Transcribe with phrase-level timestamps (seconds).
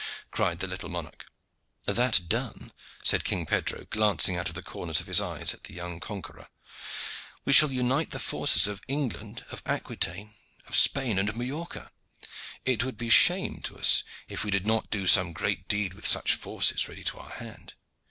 [0.31, 1.27] cried the little monarch.
[1.85, 5.75] "That done," said King Pedro, glancing out of the corners of his eyes at the
[5.75, 6.47] young conqueror,
[7.45, 10.33] "we shall unite the forces of England, of Aquitaine,
[10.65, 11.91] of Spain and of Majorca.
[12.65, 16.07] It would be shame to us if we did not do some great deed with
[16.07, 17.75] such forces ready to our hand."